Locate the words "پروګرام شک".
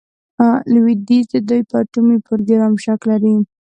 2.27-3.01